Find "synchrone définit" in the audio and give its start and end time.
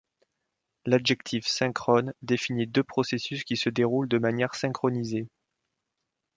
1.45-2.65